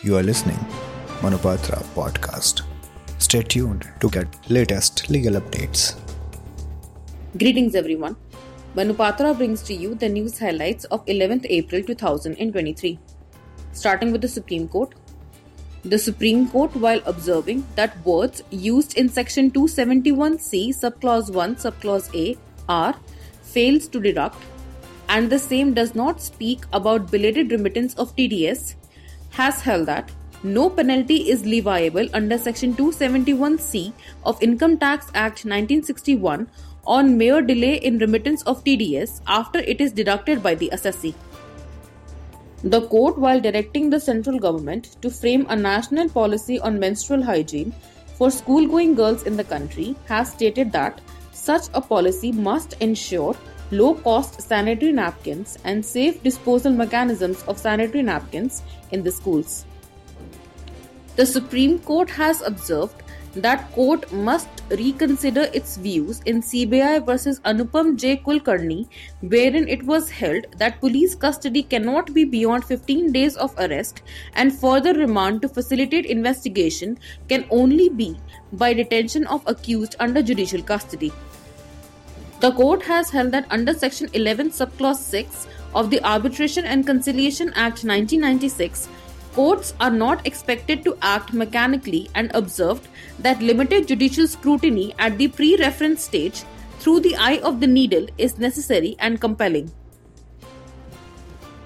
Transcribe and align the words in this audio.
You 0.00 0.16
are 0.16 0.22
listening 0.22 0.58
Manupatra 1.22 1.78
podcast. 1.92 2.62
Stay 3.18 3.42
tuned 3.42 3.84
to 3.98 4.08
get 4.08 4.28
latest 4.48 5.10
legal 5.10 5.34
updates. 5.34 5.98
Greetings 7.36 7.74
everyone. 7.74 8.14
Manupatra 8.76 9.36
brings 9.36 9.60
to 9.62 9.74
you 9.74 9.96
the 9.96 10.08
news 10.08 10.38
highlights 10.38 10.84
of 10.84 11.04
11th 11.06 11.46
April 11.50 11.82
2023. 11.82 12.96
Starting 13.72 14.12
with 14.12 14.20
the 14.20 14.28
Supreme 14.28 14.68
Court. 14.68 14.94
The 15.84 15.98
Supreme 15.98 16.48
Court, 16.48 16.76
while 16.76 17.02
observing 17.04 17.66
that 17.74 18.00
words 18.06 18.44
used 18.50 18.96
in 18.96 19.08
Section 19.08 19.50
271C, 19.50 20.68
Subclause 20.68 21.34
1, 21.34 21.56
Subclause 21.56 22.14
A 22.14 22.38
are 22.68 22.94
fails 23.42 23.88
to 23.88 23.98
deduct, 23.98 24.40
and 25.08 25.28
the 25.28 25.40
same 25.40 25.74
does 25.74 25.96
not 25.96 26.22
speak 26.22 26.60
about 26.72 27.10
belated 27.10 27.50
remittance 27.50 27.94
of 27.94 28.14
TDS, 28.14 28.76
has 29.30 29.60
held 29.60 29.86
that 29.86 30.10
no 30.42 30.70
penalty 30.70 31.30
is 31.30 31.42
leviable 31.42 32.08
under 32.14 32.38
Section 32.38 32.74
271C 32.74 33.92
of 34.24 34.40
Income 34.42 34.78
Tax 34.78 35.06
Act 35.14 35.44
1961 35.44 36.48
on 36.86 37.18
mere 37.18 37.42
delay 37.42 37.74
in 37.76 37.98
remittance 37.98 38.42
of 38.44 38.62
TDS 38.64 39.20
after 39.26 39.58
it 39.58 39.80
is 39.80 39.92
deducted 39.92 40.42
by 40.42 40.54
the 40.54 40.70
assessee. 40.72 41.14
The 42.62 42.86
court, 42.88 43.18
while 43.18 43.40
directing 43.40 43.90
the 43.90 44.00
central 44.00 44.38
government 44.38 44.96
to 45.02 45.10
frame 45.10 45.46
a 45.48 45.56
national 45.56 46.08
policy 46.08 46.58
on 46.60 46.78
menstrual 46.78 47.22
hygiene 47.22 47.72
for 48.14 48.30
school 48.30 48.66
going 48.66 48.94
girls 48.94 49.24
in 49.24 49.36
the 49.36 49.44
country, 49.44 49.94
has 50.06 50.32
stated 50.32 50.72
that 50.72 51.00
such 51.32 51.66
a 51.74 51.80
policy 51.80 52.32
must 52.32 52.74
ensure 52.80 53.36
low 53.70 53.94
cost 53.94 54.40
sanitary 54.40 54.92
napkins 54.92 55.58
and 55.64 55.84
safe 55.84 56.22
disposal 56.22 56.72
mechanisms 56.72 57.42
of 57.44 57.58
sanitary 57.58 58.02
napkins 58.02 58.62
in 58.92 59.02
the 59.02 59.12
schools. 59.12 59.66
The 61.16 61.26
Supreme 61.26 61.78
Court 61.80 62.08
has 62.10 62.42
observed 62.42 63.02
that 63.34 63.70
court 63.72 64.10
must 64.12 64.48
reconsider 64.70 65.48
its 65.52 65.76
views 65.76 66.20
in 66.26 66.40
CBI 66.40 67.04
versus 67.04 67.40
Anupam 67.40 67.96
J. 67.96 68.16
Kulkarni, 68.16 68.88
wherein 69.20 69.68
it 69.68 69.82
was 69.84 70.10
held 70.10 70.46
that 70.56 70.80
police 70.80 71.14
custody 71.14 71.62
cannot 71.62 72.12
be 72.14 72.24
beyond 72.24 72.64
15 72.64 73.12
days 73.12 73.36
of 73.36 73.54
arrest 73.58 74.02
and 74.34 74.58
further 74.58 74.94
remand 74.94 75.42
to 75.42 75.48
facilitate 75.48 76.06
investigation 76.06 76.98
can 77.28 77.44
only 77.50 77.88
be 77.88 78.16
by 78.52 78.72
detention 78.72 79.26
of 79.26 79.42
accused 79.46 79.96
under 80.00 80.22
judicial 80.22 80.62
custody. 80.62 81.12
The 82.40 82.52
court 82.52 82.82
has 82.84 83.10
held 83.10 83.32
that 83.32 83.46
under 83.50 83.74
Section 83.74 84.08
11, 84.12 84.50
Subclause 84.50 84.98
6 84.98 85.48
of 85.74 85.90
the 85.90 86.00
Arbitration 86.04 86.64
and 86.64 86.86
Conciliation 86.86 87.48
Act 87.48 87.82
1996, 87.82 88.88
courts 89.32 89.74
are 89.80 89.90
not 89.90 90.24
expected 90.24 90.84
to 90.84 90.96
act 91.02 91.32
mechanically 91.32 92.08
and 92.14 92.30
observed 92.34 92.86
that 93.18 93.42
limited 93.42 93.88
judicial 93.88 94.28
scrutiny 94.28 94.94
at 95.00 95.18
the 95.18 95.26
pre 95.26 95.56
reference 95.56 96.04
stage 96.04 96.44
through 96.78 97.00
the 97.00 97.16
eye 97.16 97.40
of 97.42 97.58
the 97.58 97.66
needle 97.66 98.06
is 98.18 98.38
necessary 98.38 98.94
and 99.00 99.20
compelling. 99.20 99.72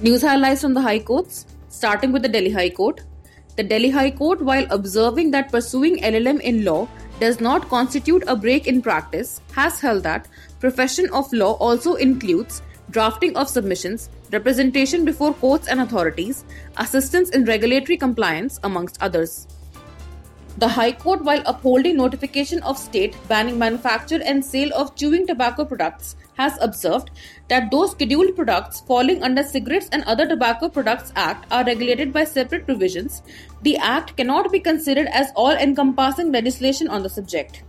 News 0.00 0.22
highlights 0.22 0.60
from 0.60 0.74
the 0.74 0.80
High 0.80 1.00
Courts, 1.00 1.46
starting 1.68 2.12
with 2.12 2.22
the 2.22 2.28
Delhi 2.28 2.52
High 2.52 2.70
Court. 2.70 3.00
The 3.56 3.64
Delhi 3.64 3.90
High 3.90 4.12
Court, 4.12 4.40
while 4.40 4.66
observing 4.70 5.32
that 5.32 5.50
pursuing 5.50 5.98
LLM 5.98 6.40
in 6.40 6.64
law 6.64 6.88
does 7.20 7.40
not 7.40 7.68
constitute 7.68 8.24
a 8.26 8.34
break 8.34 8.66
in 8.66 8.82
practice, 8.82 9.40
has 9.52 9.78
held 9.80 10.02
that 10.02 10.26
profession 10.58 11.08
of 11.12 11.32
law 11.32 11.52
also 11.54 11.94
includes 11.94 12.62
drafting 12.90 13.36
of 13.36 13.48
submissions, 13.48 14.10
representation 14.32 15.04
before 15.04 15.34
courts 15.34 15.68
and 15.68 15.80
authorities, 15.80 16.44
assistance 16.78 17.30
in 17.30 17.44
regulatory 17.44 17.96
compliance, 17.96 18.58
amongst 18.64 19.00
others. 19.00 19.46
The 20.58 20.68
High 20.68 20.92
Court, 20.92 21.22
while 21.24 21.42
upholding 21.46 21.96
notification 21.96 22.62
of 22.62 22.76
state 22.76 23.16
banning 23.28 23.58
manufacture 23.58 24.20
and 24.22 24.44
sale 24.44 24.70
of 24.74 24.94
chewing 24.94 25.26
tobacco 25.26 25.64
products, 25.64 26.16
has 26.36 26.58
observed 26.60 27.10
that 27.48 27.70
those 27.70 27.92
scheduled 27.92 28.34
products 28.34 28.80
falling 28.80 29.22
under 29.22 29.42
Cigarettes 29.42 29.88
and 29.92 30.02
Other 30.04 30.26
Tobacco 30.26 30.68
Products 30.68 31.12
Act 31.14 31.46
are 31.50 31.64
regulated 31.64 32.12
by 32.12 32.24
separate 32.24 32.66
provisions. 32.66 33.22
The 33.62 33.76
Act 33.78 34.16
cannot 34.16 34.50
be 34.50 34.60
considered 34.60 35.06
as 35.08 35.30
all 35.36 35.52
encompassing 35.52 36.32
legislation 36.32 36.88
on 36.88 37.02
the 37.02 37.08
subject. 37.08 37.62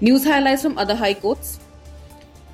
News 0.00 0.24
highlights 0.24 0.62
from 0.62 0.76
other 0.78 0.96
High 0.96 1.14
Courts. 1.14 1.60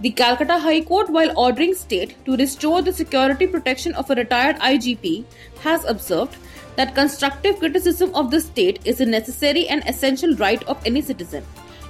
The 0.01 0.11
Calcutta 0.11 0.59
High 0.59 0.83
Court, 0.83 1.11
while 1.11 1.37
ordering 1.39 1.75
state 1.75 2.17
to 2.27 2.37
restore 2.37 2.83
the 2.83 2.93
security 2.93 3.47
protection 3.47 3.95
of 3.95 4.11
a 4.11 4.15
retired 4.15 4.57
IGP, 4.57 5.25
has 5.61 5.85
observed 5.85 6.37
that 6.77 6.95
constructive 6.95 7.59
criticism 7.59 8.15
of 8.15 8.31
the 8.31 8.41
state 8.41 8.81
is 8.85 9.01
a 9.01 9.07
necessary 9.07 9.69
and 9.69 9.87
essential 9.87 10.35
right 10.37 10.63
of 10.65 10.85
any 10.87 11.03
citizen. 11.03 11.45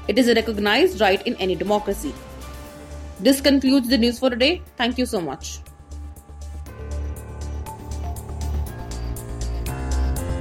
It 0.08 0.18
is 0.18 0.28
a 0.28 0.34
recognized 0.34 1.00
right 1.00 1.24
in 1.26 1.36
any 1.36 1.54
democracy. 1.54 2.14
This 3.20 3.40
concludes 3.40 3.88
the 3.88 3.98
news 3.98 4.18
for 4.18 4.30
today. 4.30 4.62
Thank 4.76 4.98
you 4.98 5.06
so 5.06 5.20
much. 5.20 5.60